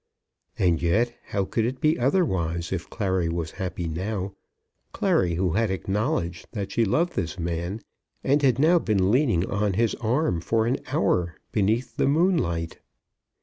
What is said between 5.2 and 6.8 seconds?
who had acknowledged that